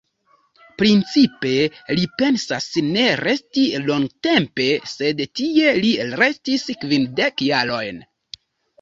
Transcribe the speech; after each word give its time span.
Principe, 0.81 1.51
li 1.99 2.07
pensas 2.21 2.67
ne 2.89 3.05
resti 3.23 3.67
longatempe, 3.85 4.69
sed 4.97 5.25
tie 5.43 5.79
li 5.85 5.95
restis 6.19 6.69
kvindek 6.85 7.49
jarojn. 7.55 8.07